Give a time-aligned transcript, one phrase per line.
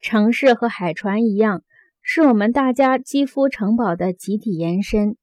[0.00, 1.62] 城市和海船一样，
[2.00, 5.16] 是我们大家肌肤城堡的集体延伸，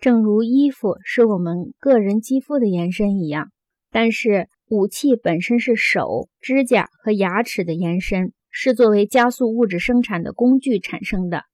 [0.00, 3.52] 正如衣服是我们个人肌肤的延伸一样。
[3.90, 11.44] 但是，武器本身是手、指甲和牙齿的延伸，是作为加速物质生产的工具产生的。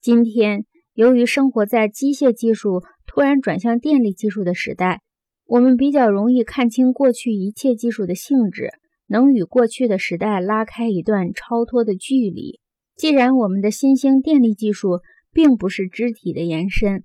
[0.00, 0.64] 今天，
[0.94, 5.00] 由于生活在机械技术突然转向电力技术的时代，
[5.44, 8.70] 我们比较容易看清过去一切技术的性质，
[9.12, 12.60] 能与过去的时代拉开一段超脱的距离。
[12.96, 15.00] 既然我们的新兴电力技术
[15.34, 17.04] 并不是肢体的延伸，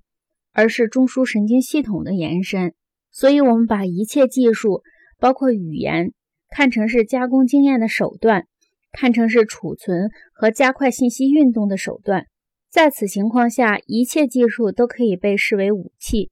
[0.54, 2.72] 而是中枢神经系统的延伸，
[3.10, 4.80] 所以我们把一切技术，
[5.18, 6.14] 包括语言，
[6.48, 8.46] 看成是加工经验的手段，
[8.90, 12.24] 看成是储存和加快信息运动的手段。
[12.70, 16.30] 在此情况下，一切技术都可以被视为武器。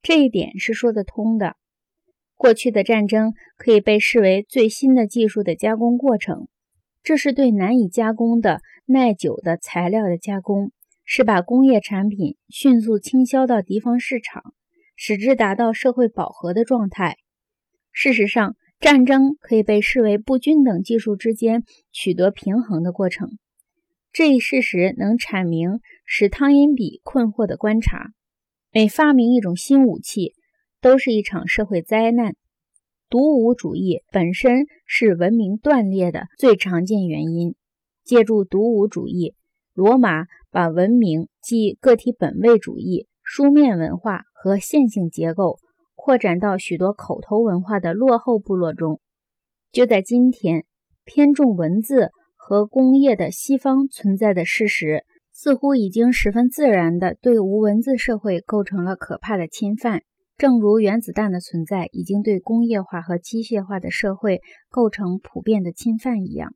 [0.00, 1.56] 这一点是说得通的。
[2.38, 6.46] 过去的战争可以被视为最新的技术的加工过程，
[7.02, 10.70] 这是对难以加工的耐久的材料的加工，
[11.04, 14.54] 是把工业产品迅速倾销到敌方市场，
[14.94, 17.16] 使之达到社会饱和的状态。
[17.90, 23.36] 事实上，战争可以被视为不均等技术之间取得平衡的过程。
[24.12, 28.10] 这一事实能阐明使汤因比困惑的观察。
[28.70, 30.34] 每发明一种新武器，
[30.80, 32.34] 都是一场社会灾难。
[33.08, 37.54] 独舞主义本身是文明断裂的最常见原因。
[38.04, 39.34] 借助独舞主义，
[39.74, 45.58] 罗马把文明即个体本位主义、书面文化和线性结构
[45.94, 49.00] 扩展到许多口头文化的落后部落中。
[49.72, 50.64] 就在今天，
[51.04, 55.04] 偏重文字和工业的西方存在的事实。
[55.30, 60.02] 似乎已经十分自然地对无文字社会构成了可怕的侵犯，
[60.38, 66.54] 正如原子弹的存在已经对工业化和机械化的社会构成普遍的侵犯一样。